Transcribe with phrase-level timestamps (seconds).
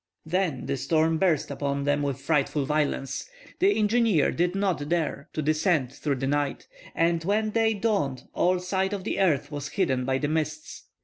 [0.25, 3.29] Then the storm burst upon them with frightful violence.
[3.59, 8.57] The engineer did not dare to descend during the night, and when day dawned all
[8.57, 10.85] sight of the earth was hidden by the mists.